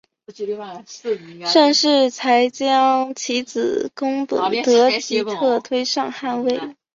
[1.45, 6.59] 盛世才还将其子恭本德吉特推上汗位。